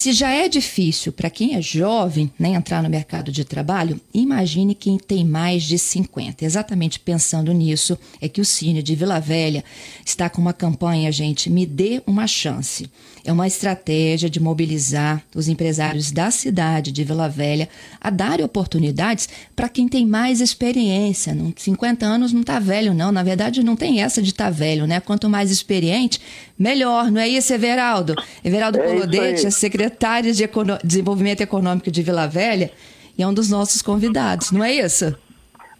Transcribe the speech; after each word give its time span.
Se 0.00 0.12
já 0.12 0.30
é 0.30 0.48
difícil 0.48 1.12
para 1.12 1.28
quem 1.28 1.56
é 1.56 1.60
jovem 1.60 2.30
né, 2.38 2.50
entrar 2.50 2.84
no 2.84 2.88
mercado 2.88 3.32
de 3.32 3.44
trabalho, 3.44 4.00
imagine 4.14 4.72
quem 4.72 4.96
tem 4.96 5.24
mais 5.24 5.64
de 5.64 5.76
50. 5.76 6.44
Exatamente 6.44 7.00
pensando 7.00 7.52
nisso 7.52 7.98
é 8.20 8.28
que 8.28 8.40
o 8.40 8.44
Cine 8.44 8.80
de 8.80 8.94
Vila 8.94 9.18
Velha 9.18 9.64
está 10.06 10.30
com 10.30 10.40
uma 10.40 10.52
campanha, 10.52 11.10
gente, 11.10 11.50
Me 11.50 11.66
Dê 11.66 12.00
uma 12.06 12.28
Chance. 12.28 12.88
É 13.24 13.32
uma 13.32 13.48
estratégia 13.48 14.30
de 14.30 14.38
mobilizar 14.38 15.20
os 15.34 15.48
empresários 15.48 16.12
da 16.12 16.30
cidade 16.30 16.92
de 16.92 17.02
Vila 17.02 17.28
Velha 17.28 17.68
a 18.00 18.08
darem 18.08 18.44
oportunidades 18.44 19.28
para 19.56 19.68
quem 19.68 19.88
tem 19.88 20.06
mais 20.06 20.40
experiência. 20.40 21.36
50 21.56 22.06
anos 22.06 22.32
não 22.32 22.42
está 22.42 22.60
velho, 22.60 22.94
não. 22.94 23.10
Na 23.10 23.24
verdade, 23.24 23.64
não 23.64 23.74
tem 23.74 24.00
essa 24.00 24.22
de 24.22 24.30
estar 24.30 24.44
tá 24.44 24.50
velho, 24.50 24.86
né? 24.86 25.00
Quanto 25.00 25.28
mais 25.28 25.50
experiente, 25.50 26.20
melhor. 26.56 27.10
Não 27.10 27.20
é 27.20 27.28
isso, 27.28 27.52
Everaldo? 27.52 28.14
Everaldo 28.44 28.78
é 28.78 28.86
Colodete 28.86 29.44
é 29.44 29.50
secretário 29.88 30.32
de 30.32 30.44
Econo 30.44 30.78
Desenvolvimento 30.84 31.40
Econômico 31.40 31.90
de 31.90 32.02
Vila 32.02 32.26
Velha 32.26 32.70
e 33.16 33.22
é 33.22 33.26
um 33.26 33.32
dos 33.32 33.50
nossos 33.50 33.80
convidados, 33.80 34.52
não 34.52 34.62
é 34.62 34.72
isso? 34.72 35.16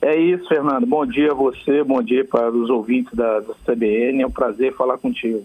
É 0.01 0.17
isso, 0.17 0.49
Fernando. 0.49 0.87
Bom 0.87 1.05
dia 1.05 1.33
a 1.33 1.35
você, 1.35 1.85
bom 1.85 2.03
dia 2.03 2.25
para 2.25 2.51
os 2.51 2.71
ouvintes 2.71 3.13
da, 3.15 3.41
da 3.41 3.55
CBN. 3.67 4.23
É 4.23 4.27
um 4.27 4.31
prazer 4.31 4.75
falar 4.75 4.97
contigo. 4.97 5.45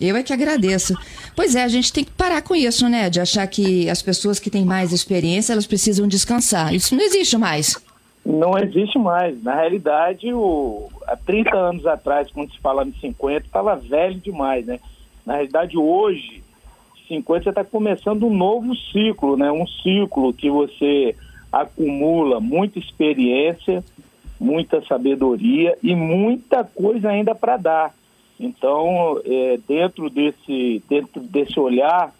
Eu 0.00 0.16
é 0.16 0.22
que 0.22 0.32
agradeço. 0.32 0.94
Pois 1.34 1.54
é, 1.54 1.62
a 1.62 1.68
gente 1.68 1.92
tem 1.92 2.04
que 2.04 2.10
parar 2.10 2.42
com 2.42 2.54
isso, 2.54 2.88
né? 2.88 3.08
De 3.08 3.20
achar 3.20 3.46
que 3.46 3.88
as 3.88 4.02
pessoas 4.02 4.38
que 4.38 4.50
têm 4.50 4.64
mais 4.64 4.92
experiência, 4.92 5.52
elas 5.52 5.66
precisam 5.66 6.06
descansar. 6.06 6.74
Isso 6.74 6.94
não 6.94 7.02
existe 7.02 7.36
mais. 7.36 7.80
Não 8.24 8.58
existe 8.58 8.98
mais. 8.98 9.42
Na 9.42 9.54
realidade, 9.54 10.32
o... 10.32 10.88
há 11.06 11.16
30 11.16 11.56
anos 11.56 11.86
atrás, 11.86 12.30
quando 12.30 12.52
se 12.52 12.58
fala 12.58 12.84
em 12.84 12.92
50, 12.92 13.46
estava 13.46 13.76
velho 13.76 14.20
demais, 14.20 14.66
né? 14.66 14.78
Na 15.24 15.34
realidade, 15.34 15.76
hoje, 15.76 16.42
50 17.08 17.44
você 17.44 17.48
está 17.48 17.64
começando 17.64 18.26
um 18.26 18.34
novo 18.34 18.76
ciclo, 18.76 19.36
né? 19.36 19.50
Um 19.50 19.66
ciclo 19.66 20.32
que 20.32 20.50
você 20.50 21.16
acumula 21.50 22.38
muita 22.38 22.78
experiência, 22.78 23.82
muita 24.38 24.82
sabedoria 24.82 25.76
e 25.82 25.94
muita 25.94 26.62
coisa 26.62 27.08
ainda 27.08 27.34
para 27.34 27.56
dar. 27.56 27.94
Então, 28.38 29.20
é, 29.24 29.58
dentro, 29.66 30.08
desse, 30.08 30.82
dentro 30.88 31.20
desse 31.20 31.58
olhar 31.58 32.12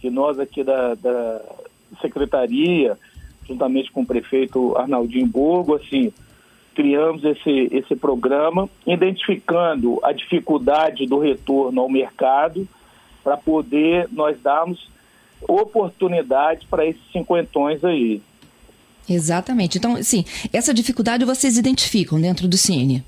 que 0.00 0.10
nós 0.10 0.40
aqui 0.40 0.64
da, 0.64 0.94
da 0.94 1.40
Secretaria, 2.00 2.98
juntamente 3.46 3.92
com 3.92 4.00
o 4.00 4.06
prefeito 4.06 4.76
Arnaldinho 4.76 5.26
Borgo, 5.26 5.76
assim, 5.76 6.12
criamos 6.74 7.22
esse, 7.22 7.68
esse 7.70 7.94
programa, 7.94 8.68
identificando 8.86 10.00
a 10.02 10.12
dificuldade 10.12 11.06
do 11.06 11.18
retorno 11.18 11.82
ao 11.82 11.88
mercado 11.88 12.66
para 13.22 13.36
poder 13.36 14.08
nós 14.10 14.40
darmos 14.40 14.90
oportunidade 15.48 16.66
para 16.66 16.86
esses 16.86 17.02
cinquentões 17.12 17.84
aí. 17.84 18.22
Exatamente. 19.08 19.78
Então, 19.78 20.02
sim, 20.02 20.24
essa 20.52 20.72
dificuldade 20.72 21.24
vocês 21.24 21.58
identificam 21.58 22.20
dentro 22.20 22.46
do 22.46 22.56
Cine? 22.56 23.04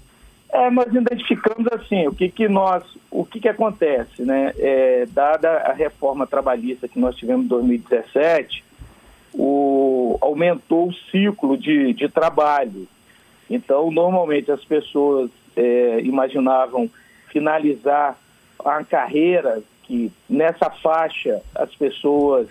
É, 0.52 0.70
nós 0.70 0.92
identificamos 0.92 1.66
assim, 1.72 2.06
o 2.06 2.14
que 2.14 2.28
que 2.28 2.48
nós, 2.48 2.84
o 3.10 3.24
que 3.24 3.40
que 3.40 3.48
acontece, 3.48 4.22
né? 4.22 4.52
É, 4.56 5.06
dada 5.10 5.50
a 5.50 5.72
reforma 5.72 6.26
trabalhista 6.26 6.86
que 6.86 6.98
nós 6.98 7.16
tivemos 7.16 7.46
em 7.46 7.48
2017, 7.48 8.64
o, 9.32 10.16
aumentou 10.20 10.88
o 10.88 10.94
ciclo 11.10 11.56
de, 11.56 11.92
de 11.92 12.08
trabalho. 12.08 12.86
Então, 13.50 13.90
normalmente 13.90 14.50
as 14.50 14.64
pessoas 14.64 15.30
é, 15.56 16.00
imaginavam 16.02 16.88
finalizar 17.28 18.16
a 18.64 18.84
carreira 18.84 19.60
que 19.86 20.10
nessa 20.28 20.70
faixa 20.70 21.40
as 21.54 21.74
pessoas 21.74 22.48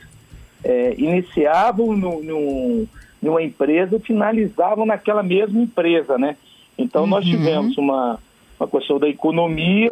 é, 0.63 0.93
iniciavam 0.97 1.95
no, 1.95 2.23
no, 2.23 2.87
numa 3.21 3.41
empresa 3.41 3.97
e 3.97 3.99
finalizavam 3.99 4.85
naquela 4.85 5.23
mesma 5.23 5.61
empresa, 5.61 6.17
né? 6.17 6.37
Então, 6.77 7.03
uhum. 7.03 7.09
nós 7.09 7.25
tivemos 7.25 7.77
uma, 7.77 8.19
uma 8.59 8.67
questão 8.67 8.99
da 8.99 9.07
economia, 9.07 9.91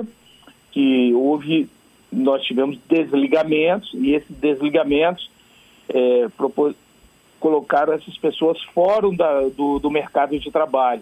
que 0.71 1.13
houve, 1.13 1.69
nós 2.11 2.41
tivemos 2.43 2.77
desligamentos, 2.87 3.91
e 3.93 4.13
esses 4.13 4.35
desligamentos 4.37 5.29
é, 5.89 6.27
propos, 6.37 6.75
colocaram 7.39 7.93
essas 7.93 8.17
pessoas 8.17 8.61
fora 8.73 9.11
da, 9.11 9.41
do, 9.49 9.79
do 9.79 9.89
mercado 9.91 10.37
de 10.39 10.49
trabalho. 10.51 11.01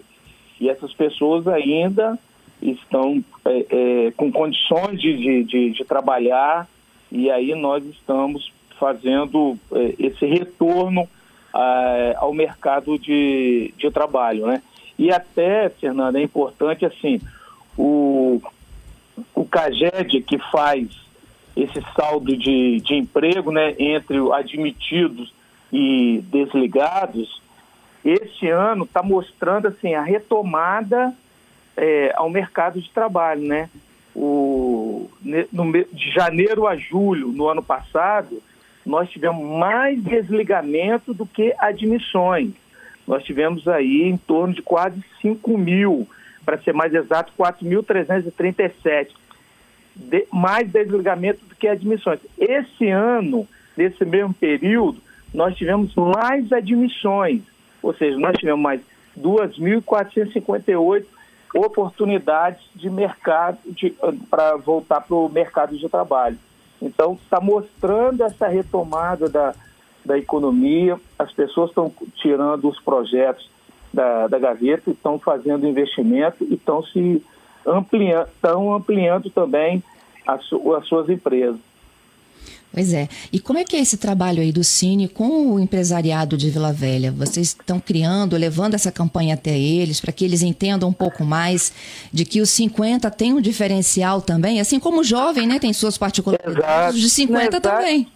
E 0.60 0.68
essas 0.68 0.92
pessoas 0.92 1.46
ainda 1.46 2.18
estão 2.62 3.24
é, 3.44 3.66
é, 3.70 4.10
com 4.12 4.30
condições 4.30 5.00
de, 5.00 5.16
de, 5.16 5.44
de, 5.44 5.70
de, 5.70 5.84
trabalhar, 5.84 6.68
e 7.10 7.30
aí 7.30 7.54
nós 7.54 7.84
estamos 7.86 8.52
fazendo 8.78 9.58
é, 9.72 9.94
esse 9.98 10.26
retorno 10.26 11.08
é, 11.54 12.14
ao 12.18 12.32
mercado 12.32 12.98
de, 12.98 13.72
de 13.76 13.90
trabalho, 13.90 14.46
né? 14.46 14.62
E 14.98 15.10
até, 15.10 15.70
Fernanda, 15.70 16.20
é 16.20 16.22
importante 16.22 16.84
assim, 16.84 17.20
o, 17.76 18.40
o 19.34 19.44
CAGED 19.46 20.20
que 20.22 20.38
faz 20.50 20.88
esse 21.56 21.80
saldo 21.94 22.36
de, 22.36 22.80
de 22.80 22.94
emprego 22.94 23.50
né, 23.50 23.74
entre 23.78 24.18
admitidos 24.32 25.32
e 25.72 26.22
desligados, 26.30 27.40
esse 28.04 28.48
ano 28.48 28.84
está 28.84 29.02
mostrando 29.02 29.68
assim, 29.68 29.94
a 29.94 30.02
retomada 30.02 31.14
é, 31.80 32.12
ao 32.14 32.28
mercado 32.28 32.80
de 32.80 32.90
trabalho. 32.90 33.42
Né? 33.42 33.68
O, 34.14 35.10
no, 35.22 35.72
de 35.72 36.10
janeiro 36.12 36.66
a 36.66 36.76
julho, 36.76 37.28
no 37.28 37.48
ano 37.48 37.62
passado, 37.62 38.42
nós 38.84 39.10
tivemos 39.10 39.44
mais 39.58 40.02
desligamento 40.02 41.14
do 41.14 41.26
que 41.26 41.54
admissões 41.58 42.52
nós 43.10 43.24
tivemos 43.24 43.66
aí 43.66 44.02
em 44.02 44.16
torno 44.16 44.54
de 44.54 44.62
quase 44.62 45.02
5 45.20 45.58
mil, 45.58 46.06
para 46.44 46.58
ser 46.58 46.72
mais 46.72 46.94
exato, 46.94 47.32
4.337, 47.36 49.08
de, 49.96 50.26
mais 50.32 50.70
desligamento 50.70 51.44
do 51.44 51.56
que 51.56 51.66
admissões. 51.66 52.20
Esse 52.38 52.88
ano, 52.88 53.48
nesse 53.76 54.04
mesmo 54.04 54.32
período, 54.32 55.02
nós 55.34 55.56
tivemos 55.56 55.92
mais 55.96 56.52
admissões, 56.52 57.42
ou 57.82 57.92
seja, 57.92 58.16
nós 58.16 58.38
tivemos 58.38 58.62
mais 58.62 58.80
2.458 59.18 61.04
oportunidades 61.54 62.62
de 62.74 62.88
mercado 62.88 63.58
para 64.28 64.56
voltar 64.56 65.00
para 65.00 65.16
o 65.16 65.28
mercado 65.28 65.76
de 65.76 65.88
trabalho. 65.88 66.38
Então, 66.80 67.18
está 67.22 67.40
mostrando 67.40 68.22
essa 68.22 68.48
retomada 68.48 69.28
da, 69.28 69.54
da 70.04 70.16
economia, 70.16 70.98
as 71.18 71.32
pessoas 71.32 71.70
estão 71.70 71.92
tirando 72.14 72.68
os 72.68 72.80
projetos 72.80 73.50
da, 73.92 74.28
da 74.28 74.38
gaveta, 74.38 74.90
estão 74.90 75.18
fazendo 75.18 75.66
investimento 75.66 76.44
e 76.44 76.54
estão 76.54 76.82
se 76.82 77.22
ampliando, 77.66 78.28
estão 78.28 78.74
ampliando 78.74 79.30
também 79.30 79.82
as, 80.26 80.40
as 80.76 80.86
suas 80.86 81.08
empresas. 81.08 81.69
Pois 82.72 82.92
é. 82.92 83.08
E 83.32 83.40
como 83.40 83.58
é 83.58 83.64
que 83.64 83.74
é 83.74 83.80
esse 83.80 83.96
trabalho 83.96 84.40
aí 84.40 84.52
do 84.52 84.62
Cine 84.62 85.08
com 85.08 85.54
o 85.54 85.58
empresariado 85.58 86.36
de 86.36 86.50
Vila 86.50 86.72
Velha? 86.72 87.10
Vocês 87.10 87.48
estão 87.48 87.80
criando, 87.80 88.36
levando 88.36 88.74
essa 88.74 88.92
campanha 88.92 89.34
até 89.34 89.58
eles, 89.58 90.00
para 90.00 90.12
que 90.12 90.24
eles 90.24 90.42
entendam 90.42 90.88
um 90.88 90.92
pouco 90.92 91.24
mais 91.24 91.72
de 92.12 92.24
que 92.24 92.40
os 92.40 92.48
50 92.50 93.10
tem 93.10 93.32
um 93.32 93.40
diferencial 93.40 94.22
também, 94.22 94.60
assim 94.60 94.78
como 94.78 95.00
o 95.00 95.04
jovem, 95.04 95.48
né, 95.48 95.58
tem 95.58 95.72
suas 95.72 95.98
particularidades, 95.98 96.58
Exato. 96.58 96.94
os 96.94 97.00
de 97.00 97.10
50 97.10 97.40
Exato. 97.40 97.60
também. 97.60 98.06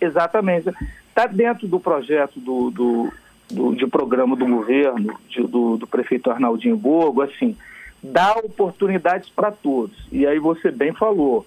Exatamente. 0.00 0.70
Está 1.08 1.26
dentro 1.26 1.68
do 1.68 1.78
projeto 1.78 2.40
do, 2.40 2.70
do, 2.72 3.12
do, 3.48 3.74
de 3.76 3.86
programa 3.86 4.34
do 4.34 4.44
governo, 4.44 5.16
de, 5.28 5.40
do, 5.42 5.76
do 5.76 5.86
prefeito 5.86 6.32
Arnaldinho 6.32 6.76
Borgo, 6.76 7.22
assim, 7.22 7.56
dá 8.02 8.32
oportunidades 8.32 9.28
para 9.28 9.52
todos. 9.52 9.96
E 10.10 10.26
aí 10.26 10.40
você 10.40 10.72
bem 10.72 10.92
falou, 10.92 11.46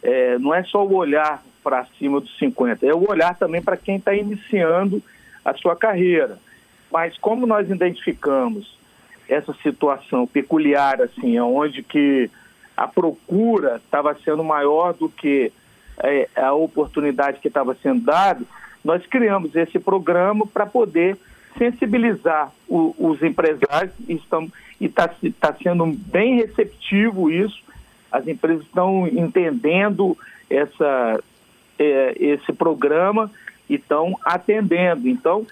é, 0.00 0.38
não 0.38 0.54
é 0.54 0.62
só 0.62 0.86
o 0.86 0.94
olhar 0.94 1.42
para 1.68 1.84
cima 1.98 2.18
dos 2.18 2.34
50, 2.38 2.86
é 2.86 2.94
o 2.94 3.10
olhar 3.10 3.36
também 3.36 3.60
para 3.60 3.76
quem 3.76 3.96
está 3.96 4.14
iniciando 4.14 5.02
a 5.44 5.52
sua 5.52 5.76
carreira. 5.76 6.38
Mas 6.90 7.18
como 7.18 7.46
nós 7.46 7.68
identificamos 7.68 8.74
essa 9.28 9.52
situação 9.62 10.26
peculiar, 10.26 11.02
assim, 11.02 11.38
onde 11.38 11.82
que 11.82 12.30
a 12.74 12.88
procura 12.88 13.82
estava 13.84 14.16
sendo 14.24 14.42
maior 14.42 14.94
do 14.94 15.10
que 15.10 15.52
é, 16.02 16.26
a 16.34 16.54
oportunidade 16.54 17.38
que 17.38 17.48
estava 17.48 17.76
sendo 17.82 18.00
dada, 18.00 18.42
nós 18.82 19.04
criamos 19.04 19.54
esse 19.54 19.78
programa 19.78 20.46
para 20.46 20.64
poder 20.64 21.18
sensibilizar 21.58 22.50
o, 22.66 22.94
os 22.98 23.22
empresários 23.22 23.92
e 24.08 24.18
está 24.86 25.10
tá 25.38 25.54
sendo 25.62 25.84
bem 25.84 26.36
receptivo 26.36 27.30
isso. 27.30 27.62
As 28.10 28.26
empresas 28.26 28.64
estão 28.64 29.06
entendendo 29.06 30.16
essa, 30.48 31.20
é, 31.78 32.14
esse 32.18 32.52
programa 32.52 33.30
e 33.68 33.74
estão 33.74 34.18
atendendo. 34.24 35.08
Então, 35.08 35.46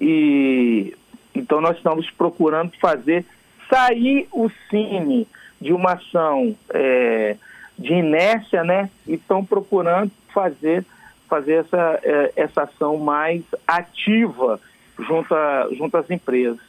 e, 0.00 0.94
então 1.34 1.60
nós 1.60 1.76
estamos 1.76 2.10
procurando 2.10 2.72
fazer 2.80 3.24
sair 3.68 4.28
o 4.32 4.50
Cine 4.68 5.26
de 5.60 5.72
uma 5.72 5.92
ação 5.92 6.54
é, 6.70 7.36
de 7.78 7.94
inércia, 7.94 8.62
né? 8.62 8.90
E 9.06 9.14
estão 9.14 9.44
procurando 9.44 10.10
fazer, 10.32 10.84
fazer 11.28 11.64
essa, 11.64 12.00
é, 12.02 12.32
essa 12.36 12.62
ação 12.62 12.98
mais 12.98 13.42
ativa 13.66 14.60
junto, 14.98 15.34
a, 15.34 15.68
junto 15.72 15.96
às 15.96 16.10
empresas. 16.10 16.60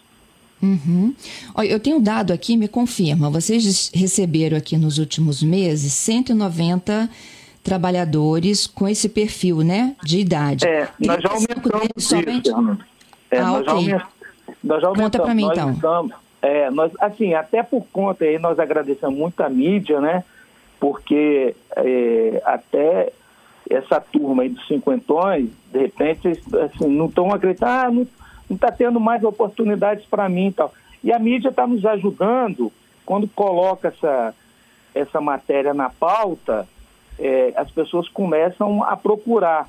Uhum. 0.62 1.14
Olha, 1.54 1.68
eu 1.68 1.80
tenho 1.80 2.00
dado 2.00 2.32
aqui, 2.32 2.56
me 2.56 2.70
confirma. 2.70 3.30
Vocês 3.30 3.92
receberam 3.94 4.58
aqui 4.58 4.78
nos 4.78 4.98
últimos 4.98 5.44
meses 5.44 5.92
190 5.92 7.10
trabalhadores 7.64 8.68
com 8.68 8.88
esse 8.88 9.08
perfil, 9.08 9.64
né, 9.64 9.96
de 10.04 10.20
idade. 10.20 10.68
É, 10.68 10.90
nós 11.00 11.22
já 11.22 11.30
aumentamos 11.30 11.90
isso, 11.96 12.10
somente... 12.10 12.50
é, 13.32 13.40
ah, 13.40 13.48
nós, 13.48 13.68
ok. 13.68 13.86
já 13.86 14.08
nós 14.64 14.82
já 14.82 14.88
aumentamos. 14.88 15.12
Conta 15.12 15.22
para 15.22 15.34
mim, 15.34 15.46
então. 15.46 15.72
Estamos, 15.72 16.14
é, 16.42 16.70
nós, 16.70 16.92
assim, 17.00 17.34
até 17.34 17.64
por 17.64 17.86
conta 17.92 18.26
aí, 18.26 18.38
nós 18.38 18.60
agradecemos 18.60 19.18
muito 19.18 19.42
a 19.42 19.50
mídia, 19.50 20.02
né, 20.02 20.24
porque 20.80 21.56
é, 21.78 22.42
até 22.46 23.14
essa 23.70 24.00
turma 24.02 24.44
aí 24.44 24.50
dos 24.50 24.68
cinquentões, 24.68 25.50
de 25.72 25.80
repente, 25.80 26.28
assim, 26.28 26.88
não 26.88 27.06
estão 27.06 27.34
acreditando, 27.34 27.72
ah, 27.72 27.90
não 27.90 28.08
não 28.50 28.56
está 28.56 28.72
tendo 28.72 29.00
mais 29.00 29.24
oportunidades 29.24 30.06
para 30.06 30.30
mim 30.30 30.48
e 30.48 30.54
tal. 30.54 30.74
E 31.04 31.12
a 31.12 31.20
mídia 31.20 31.50
está 31.50 31.68
nos 31.68 31.86
ajudando 31.86 32.72
quando 33.06 33.28
coloca 33.28 33.90
essa, 33.90 34.34
essa 34.94 35.20
matéria 35.20 35.74
na 35.74 35.90
pauta, 35.90 36.68
é, 37.20 37.54
as 37.56 37.70
pessoas 37.72 38.08
começam 38.10 38.84
a 38.84 38.96
procurar. 38.96 39.68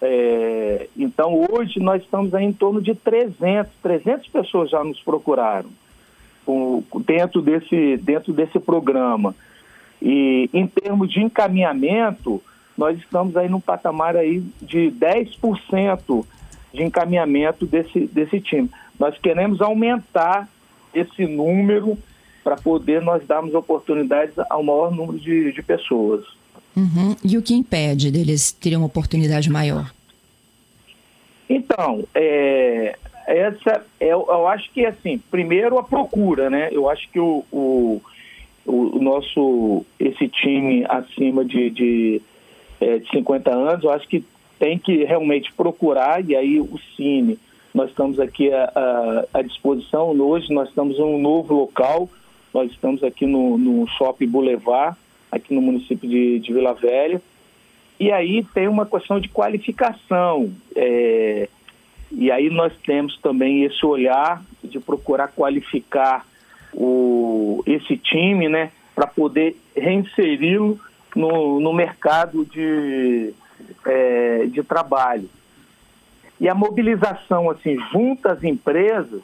É, 0.00 0.88
então, 0.96 1.46
hoje 1.50 1.80
nós 1.80 2.02
estamos 2.02 2.34
aí 2.34 2.44
em 2.44 2.52
torno 2.52 2.80
de 2.82 2.94
300, 2.94 3.72
300 3.82 4.28
pessoas 4.28 4.70
já 4.70 4.82
nos 4.84 5.00
procuraram 5.00 5.70
dentro, 7.06 7.42
desse, 7.42 7.96
dentro 7.96 8.32
desse 8.32 8.58
programa. 8.58 9.34
E 10.00 10.48
em 10.52 10.66
termos 10.66 11.10
de 11.10 11.22
encaminhamento, 11.22 12.42
nós 12.76 12.98
estamos 12.98 13.36
aí 13.36 13.48
num 13.48 13.60
patamar 13.60 14.16
aí 14.16 14.40
de 14.60 14.92
10% 14.92 16.24
de 16.72 16.82
encaminhamento 16.82 17.66
desse, 17.66 18.06
desse 18.06 18.40
time. 18.40 18.70
Nós 18.98 19.18
queremos 19.18 19.60
aumentar 19.60 20.48
esse 20.94 21.26
número 21.26 21.98
para 22.44 22.56
poder 22.56 23.02
nós 23.02 23.26
darmos 23.26 23.54
oportunidades 23.54 24.34
ao 24.50 24.62
maior 24.62 24.94
número 24.94 25.18
de, 25.18 25.52
de 25.52 25.62
pessoas. 25.62 26.24
Uhum. 26.76 27.16
E 27.24 27.38
o 27.38 27.42
que 27.42 27.54
impede 27.54 28.10
deles 28.10 28.52
terem 28.52 28.76
uma 28.76 28.86
oportunidade 28.86 29.50
maior? 29.50 29.90
Então, 31.48 32.04
é, 32.14 32.96
essa, 33.26 33.84
é, 33.98 34.08
eu 34.10 34.46
acho 34.46 34.70
que 34.72 34.84
assim, 34.84 35.18
primeiro 35.30 35.78
a 35.78 35.82
procura, 35.82 36.50
né? 36.50 36.68
Eu 36.70 36.88
acho 36.90 37.08
que 37.10 37.18
o, 37.18 37.44
o, 37.50 38.02
o 38.66 38.98
nosso, 39.00 39.84
esse 39.98 40.28
time 40.28 40.84
acima 40.88 41.44
de, 41.44 41.70
de, 41.70 42.22
é, 42.80 42.98
de 42.98 43.08
50 43.10 43.50
anos, 43.50 43.84
eu 43.84 43.90
acho 43.90 44.06
que 44.06 44.24
tem 44.58 44.78
que 44.78 45.04
realmente 45.04 45.52
procurar, 45.52 46.24
e 46.24 46.36
aí 46.36 46.60
o 46.60 46.78
Cine, 46.94 47.38
nós 47.74 47.90
estamos 47.90 48.18
aqui 48.18 48.50
à, 48.52 49.26
à, 49.34 49.42
disposição. 49.42 50.10
Hoje 50.18 50.52
nós 50.52 50.68
estamos 50.68 50.98
em 50.98 51.02
um 51.02 51.18
novo 51.18 51.54
local, 51.54 52.08
nós 52.52 52.70
estamos 52.70 53.04
aqui 53.04 53.26
no, 53.26 53.58
no 53.58 53.86
Shopping 53.86 54.28
Boulevard, 54.28 54.96
aqui 55.36 55.54
no 55.54 55.60
município 55.60 56.08
de, 56.08 56.38
de 56.38 56.52
Vila 56.52 56.74
Velha. 56.74 57.20
E 57.98 58.12
aí 58.12 58.44
tem 58.54 58.68
uma 58.68 58.84
questão 58.84 59.18
de 59.18 59.28
qualificação. 59.28 60.52
É, 60.74 61.48
e 62.12 62.30
aí 62.30 62.50
nós 62.50 62.72
temos 62.84 63.18
também 63.20 63.64
esse 63.64 63.84
olhar 63.84 64.42
de 64.62 64.78
procurar 64.78 65.28
qualificar 65.28 66.26
o, 66.72 67.62
esse 67.66 67.96
time, 67.96 68.48
né, 68.48 68.70
para 68.94 69.06
poder 69.06 69.56
reinseri-lo 69.74 70.78
no, 71.14 71.60
no 71.60 71.72
mercado 71.72 72.44
de, 72.44 73.32
é, 73.84 74.46
de 74.46 74.62
trabalho. 74.62 75.28
E 76.38 76.48
a 76.48 76.54
mobilização, 76.54 77.48
assim, 77.48 77.78
junto 77.90 78.28
às 78.28 78.44
empresas, 78.44 79.22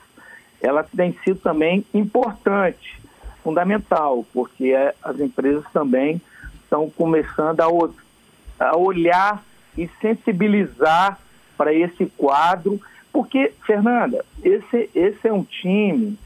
ela 0.63 0.83
tem 0.83 1.15
sido 1.25 1.41
também 1.41 1.85
importante, 1.93 3.02
fundamental, 3.43 4.25
porque 4.33 4.73
é, 4.73 4.95
as 5.03 5.19
empresas 5.21 5.65
também 5.73 6.21
estão 6.63 6.89
começando 6.91 7.61
a, 7.61 8.67
a 8.67 8.77
olhar 8.77 9.45
e 9.77 9.89
sensibilizar 10.01 11.19
para 11.57 11.73
esse 11.73 12.07
quadro, 12.17 12.81
porque, 13.13 13.53
Fernanda, 13.67 14.25
esse, 14.43 14.89
esse 14.95 15.29
é 15.29 15.33
um 15.33 15.45
time 15.45 16.19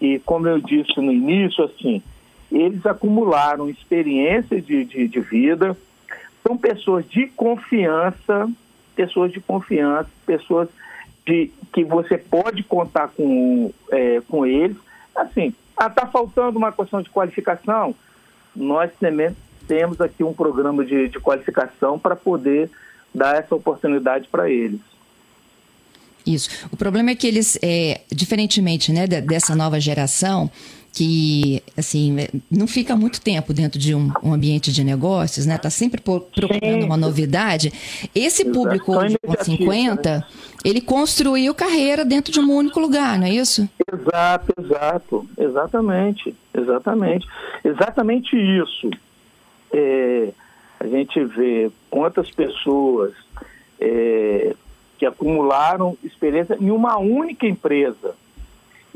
e, 0.00 0.18
como 0.20 0.48
eu 0.48 0.60
disse 0.60 1.00
no 1.00 1.12
início, 1.12 1.64
assim, 1.64 2.02
eles 2.50 2.84
acumularam 2.84 3.68
experiência 3.68 4.60
de, 4.60 4.84
de, 4.84 5.08
de 5.08 5.20
vida, 5.20 5.76
são 6.42 6.56
pessoas 6.56 7.08
de 7.08 7.26
confiança, 7.28 8.48
pessoas 8.94 9.32
de 9.32 9.40
confiança, 9.40 10.08
pessoas 10.24 10.68
de, 11.26 11.50
que 11.72 11.84
você 11.84 12.16
pode 12.16 12.62
contar 12.62 13.08
com, 13.08 13.72
é, 13.90 14.20
com 14.28 14.46
eles. 14.46 14.76
Assim, 15.14 15.54
está 15.78 16.02
ah, 16.02 16.06
faltando 16.06 16.58
uma 16.58 16.72
questão 16.72 17.02
de 17.02 17.10
qualificação, 17.10 17.94
nós 18.54 18.90
também 18.98 19.36
temos 19.68 20.00
aqui 20.00 20.24
um 20.24 20.32
programa 20.32 20.84
de, 20.84 21.08
de 21.08 21.20
qualificação 21.20 21.98
para 21.98 22.16
poder 22.16 22.70
dar 23.14 23.36
essa 23.36 23.54
oportunidade 23.54 24.28
para 24.28 24.48
eles. 24.50 24.80
Isso. 26.26 26.50
O 26.72 26.76
problema 26.76 27.10
é 27.10 27.14
que 27.14 27.26
eles, 27.26 27.58
é, 27.62 28.00
diferentemente 28.10 28.92
né, 28.92 29.06
dessa 29.06 29.54
nova 29.54 29.78
geração, 29.78 30.50
que 30.96 31.62
assim 31.76 32.16
não 32.50 32.66
fica 32.66 32.96
muito 32.96 33.20
tempo 33.20 33.52
dentro 33.52 33.78
de 33.78 33.94
um, 33.94 34.10
um 34.22 34.32
ambiente 34.32 34.72
de 34.72 34.82
negócios, 34.82 35.44
né? 35.44 35.58
Tá 35.58 35.68
sempre 35.68 36.00
procurando 36.00 36.58
Sim. 36.58 36.84
uma 36.84 36.96
novidade. 36.96 37.70
Esse 38.14 38.44
Exato. 38.44 38.58
público 38.58 38.96
hoje 38.96 39.18
com 39.22 39.44
50, 39.44 40.10
né? 40.10 40.24
ele 40.64 40.80
construiu 40.80 41.54
carreira 41.54 42.02
dentro 42.02 42.32
de 42.32 42.40
um 42.40 42.50
único 42.50 42.80
lugar, 42.80 43.18
não 43.18 43.26
é 43.26 43.30
isso? 43.30 43.68
Exato, 43.92 44.54
exato, 44.58 45.28
exatamente, 45.36 46.34
exatamente, 46.54 47.28
exatamente 47.62 48.34
isso. 48.34 48.88
É, 49.70 50.30
a 50.80 50.86
gente 50.86 51.22
vê 51.26 51.70
quantas 51.90 52.30
pessoas 52.30 53.12
é, 53.78 54.56
que 54.96 55.04
acumularam 55.04 55.94
experiência 56.02 56.56
em 56.58 56.70
uma 56.70 56.96
única 56.96 57.46
empresa 57.46 58.14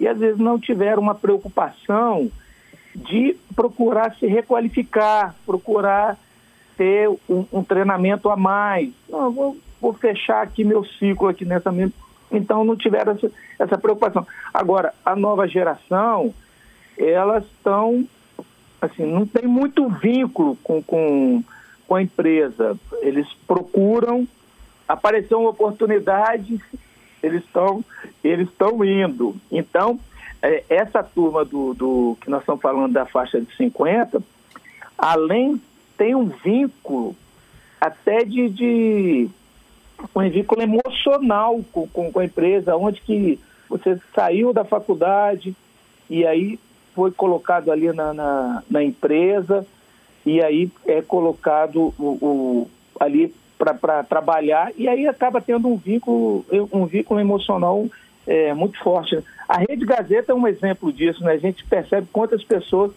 e 0.00 0.09
às 0.09 0.19
vezes 0.19 0.38
não 0.38 0.59
tiveram 0.59 1.02
uma 1.02 1.14
preocupação 1.14 2.30
de 2.97 3.37
procurar 3.54 4.16
se 4.16 4.26
requalificar, 4.26 5.37
procurar 5.45 6.19
ter 6.76 7.09
um, 7.28 7.45
um 7.52 7.62
treinamento 7.62 8.30
a 8.30 8.37
mais. 8.37 8.90
Não, 9.07 9.30
vou, 9.30 9.57
vou, 9.78 9.92
fechar 9.92 10.42
aqui 10.42 10.64
meu 10.64 10.83
ciclo 10.85 11.28
aqui 11.28 11.45
nessa 11.45 11.71
mesma. 11.71 11.92
Então 12.33 12.64
não 12.64 12.75
tiveram 12.75 13.12
essa, 13.12 13.30
essa 13.59 13.76
preocupação. 13.76 14.26
Agora, 14.54 14.95
a 15.04 15.14
nova 15.14 15.47
geração, 15.47 16.35
elas 16.97 17.45
estão, 17.45 18.09
assim, 18.80 19.04
não 19.04 19.26
tem 19.26 19.47
muito 19.47 19.87
vínculo 19.90 20.57
com, 20.62 20.83
com, 20.83 21.45
com 21.87 21.95
a 21.95 22.02
empresa. 22.02 22.75
Eles 23.02 23.26
procuram, 23.47 24.26
apareceu 24.88 25.40
uma 25.40 25.50
oportunidade, 25.50 26.59
eles 27.23 27.45
estão 27.45 27.85
eles 28.23 28.49
estão 28.49 28.85
indo. 28.85 29.35
Então, 29.50 29.99
é, 30.43 30.65
essa 30.69 31.03
turma 31.03 31.45
do, 31.45 31.75
do 31.75 32.17
que 32.21 32.31
nós 32.31 32.41
estamos 32.41 32.62
falando 32.62 32.93
da 32.93 33.07
faixa 33.07 33.41
de 33.41 33.55
50, 33.57 34.23
além 34.97 35.61
tem 35.97 36.15
um 36.15 36.27
vínculo 36.27 37.15
até 37.81 38.25
de, 38.25 38.49
de 38.49 39.31
um 40.15 40.31
vínculo 40.31 40.62
emocional 40.62 41.61
com, 41.73 41.87
com, 41.89 42.12
com, 42.12 42.21
a 42.21 42.25
empresa, 42.25 42.77
onde 42.77 43.00
que 43.00 43.39
você 43.69 43.99
saiu 44.15 44.53
da 44.53 44.65
faculdade 44.65 45.55
e 46.09 46.27
aí 46.27 46.59
foi 46.95 47.11
colocado 47.11 47.71
ali 47.71 47.93
na, 47.93 48.12
na, 48.12 48.62
na 48.69 48.83
empresa 48.83 49.67
e 50.25 50.43
aí 50.43 50.71
é 50.87 51.00
colocado 51.00 51.95
o, 51.99 52.19
o 52.21 52.71
ali 52.99 53.35
para 53.64 54.02
trabalhar 54.02 54.73
e 54.76 54.88
aí 54.88 55.07
acaba 55.07 55.40
tendo 55.40 55.69
um 55.69 55.76
vínculo, 55.76 56.45
um 56.73 56.87
vínculo 56.87 57.21
emocional 57.21 57.87
é, 58.26 58.55
muito 58.55 58.79
forte. 58.79 59.19
A 59.49 59.59
Rede 59.59 59.85
Gazeta 59.85 60.33
é 60.33 60.35
um 60.35 60.47
exemplo 60.47 60.93
disso, 60.93 61.23
né? 61.23 61.33
A 61.33 61.38
gente 61.38 61.64
percebe 61.64 62.07
quantas 62.12 62.43
pessoas 62.43 62.93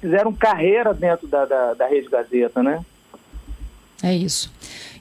fizeram 0.00 0.32
carreira 0.32 0.94
dentro 0.94 1.26
da, 1.26 1.44
da, 1.44 1.74
da 1.74 1.86
Rede 1.86 2.08
Gazeta, 2.08 2.62
né? 2.62 2.84
É 4.02 4.14
isso. 4.14 4.52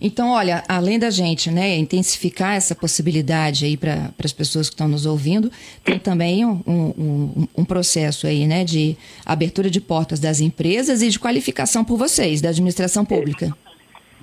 Então, 0.02 0.32
olha, 0.32 0.64
além 0.68 0.98
da 0.98 1.12
gente 1.12 1.52
né, 1.52 1.78
intensificar 1.78 2.56
essa 2.56 2.74
possibilidade 2.74 3.66
aí 3.66 3.78
para 3.78 4.12
as 4.24 4.34
pessoas 4.34 4.70
que 4.70 4.74
estão 4.74 4.88
nos 4.88 5.06
ouvindo, 5.06 5.52
tem 5.84 6.00
também 6.00 6.44
um, 6.44 6.62
um, 6.66 7.48
um, 7.58 7.66
processo 7.66 8.26
aí, 8.26 8.48
né, 8.48 8.64
de 8.64 8.98
abertura 9.24 9.70
de 9.70 9.80
portas 9.80 10.20
das 10.20 10.40
empresas 10.40 11.04
e 11.04 11.10
de 11.10 11.20
qualificação 11.20 11.86
por 11.86 11.98
vocês, 11.98 12.42
da 12.42 12.50
administração 12.50 13.06
pública. 13.06 13.56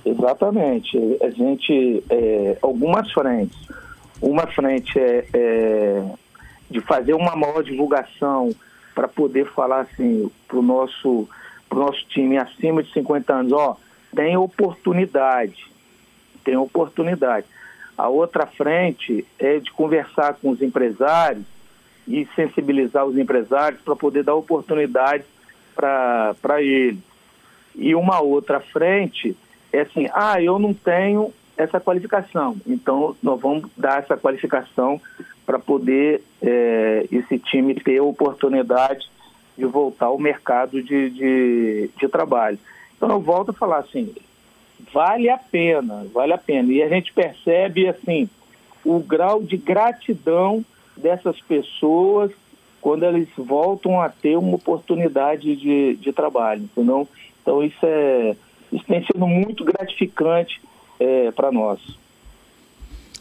Exatamente. 0.05 0.99
A 1.23 1.31
gente, 1.31 2.03
é, 2.11 2.59
algumas 2.61 3.11
frentes. 3.13 3.59
Uma 4.21 4.47
frente 4.47 4.99
é, 4.99 5.27
é 5.33 6.05
de 6.71 6.81
fazer 6.81 7.15
uma 7.15 7.37
maior 7.37 7.63
divulgação 7.63 8.51
para 8.95 9.09
poder 9.09 9.47
falar 9.47 9.81
assim 9.81 10.31
para 10.47 10.59
o 10.59 10.63
nosso, 10.63 11.29
pro 11.69 11.81
nosso 11.81 12.05
time 12.09 12.39
acima 12.39 12.83
de 12.83 12.93
50 12.93 13.33
anos, 13.33 13.53
ó, 13.53 13.77
tem 14.15 14.37
oportunidade, 14.37 15.67
tem 16.45 16.57
oportunidade. 16.57 17.47
A 17.97 18.09
outra 18.09 18.47
frente 18.47 19.27
é 19.39 19.59
de 19.59 19.71
conversar 19.73 20.35
com 20.35 20.51
os 20.51 20.63
empresários 20.63 21.45
e 22.07 22.27
sensibilizar 22.35 23.05
os 23.05 23.17
empresários 23.17 23.81
para 23.81 23.97
poder 23.97 24.23
dar 24.23 24.35
oportunidade 24.35 25.25
para 25.75 26.63
eles. 26.63 27.03
E 27.75 27.95
uma 27.95 28.21
outra 28.21 28.61
frente 28.61 29.37
é 29.75 29.81
assim, 29.83 30.09
ah, 30.13 30.41
eu 30.41 30.59
não 30.59 30.73
tenho 30.73 31.33
essa 31.57 31.81
qualificação, 31.81 32.57
então 32.67 33.17
nós 33.23 33.41
vamos 33.41 33.71
dar 33.77 34.01
essa 34.01 34.17
qualificação 34.17 35.01
para 35.47 35.59
poder 35.59 36.23
é, 36.43 37.07
esse 37.13 37.39
time 37.39 37.75
ter 37.75 37.99
a 37.99 38.03
oportunidade 38.03 39.09
de 39.57 39.65
voltar 39.65 40.07
ao 40.07 40.19
mercado 40.19 40.83
de, 40.83 41.11
de, 41.11 41.91
de 41.97 42.09
trabalho. 42.09 42.59
Então 42.97 43.09
eu 43.11 43.21
volto 43.21 43.51
a 43.51 43.55
falar 43.55 43.79
assim, 43.79 44.13
vale 44.93 45.29
a 45.29 45.39
pena, 45.39 46.07
vale 46.13 46.33
a 46.33 46.39
pena. 46.39 46.73
E 46.73 46.83
a 46.83 46.89
gente 46.89 47.13
percebe 47.13 47.87
assim 47.89 48.29
o 48.85 48.99
grau 48.99 49.43
de 49.43 49.57
gratidão 49.57 50.65
dessas 50.97 51.41
pessoas 51.41 52.33
quando 52.81 53.05
eles 53.05 53.29
voltam 53.37 54.01
a 54.01 54.09
ter 54.09 54.37
uma 54.37 54.57
oportunidade 54.57 55.57
de, 55.57 55.97
de 55.97 56.13
trabalho, 56.13 56.63
entendeu? 56.65 57.09
Então 57.41 57.63
isso 57.63 57.79
é 57.83 58.37
isso 58.73 58.85
tem 58.87 59.05
sido 59.05 59.27
muito 59.27 59.65
gratificante 59.65 60.61
é, 60.99 61.31
para 61.31 61.51
nós. 61.51 61.81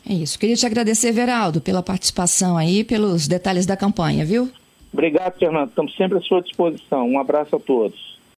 É 0.07 0.13
isso. 0.13 0.37
Queria 0.37 0.55
te 0.55 0.65
agradecer, 0.65 1.11
Veraldo, 1.11 1.61
pela 1.61 1.81
participação 1.81 2.57
aí, 2.57 2.83
pelos 2.83 3.27
detalhes 3.27 3.65
da 3.65 3.77
campanha, 3.77 4.25
viu? 4.25 4.49
Obrigado, 4.91 5.37
Fernando. 5.39 5.69
Estamos 5.69 5.95
sempre 5.95 6.17
à 6.17 6.21
sua 6.21 6.41
disposição. 6.41 7.07
Um 7.09 7.19
abraço 7.19 7.55
a 7.55 7.59
todos. 7.59 8.12